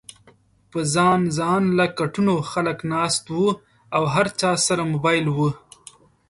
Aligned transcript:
پۀ 0.69 0.79
ځان 0.93 1.21
ځانله 1.37 1.85
کټونو 1.99 2.33
خلک 2.51 2.79
ناست 2.93 3.23
وو 3.33 3.49
او 3.95 4.03
هر 4.13 4.27
چا 4.39 4.51
سره 4.67 4.81
موبايل 4.91 5.25
ؤ 5.45 5.47